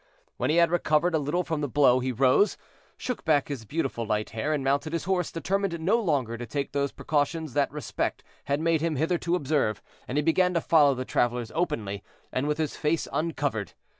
When 0.37 0.49
he 0.49 0.55
had 0.55 0.71
recovered 0.71 1.13
a 1.13 1.19
little 1.19 1.43
from 1.43 1.61
the 1.61 1.67
blow, 1.69 1.99
he 1.99 2.11
rose, 2.11 2.57
shook 2.97 3.23
back 3.23 3.49
his 3.49 3.65
beautiful 3.65 4.03
light 4.03 4.31
hair, 4.31 4.51
and 4.51 4.63
mounted 4.63 4.93
his 4.93 5.03
horse, 5.03 5.31
determined 5.31 5.79
no 5.79 5.99
longer 6.01 6.39
to 6.39 6.47
take 6.47 6.71
those 6.71 6.91
precautions 6.91 7.53
that 7.53 7.71
respect 7.71 8.23
had 8.45 8.59
made 8.59 8.81
him 8.81 8.95
hitherto 8.95 9.35
observe, 9.35 9.79
and 10.07 10.17
he 10.17 10.23
began 10.23 10.55
to 10.55 10.59
follow 10.61 10.95
the 10.95 11.05
travelers 11.05 11.51
openly, 11.53 12.01
and 12.33 12.47
with 12.47 12.57
his 12.57 12.75
face 12.75 13.07
uncovered. 13.13 13.73